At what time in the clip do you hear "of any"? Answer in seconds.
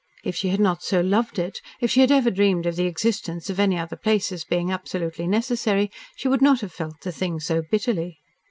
3.51-3.77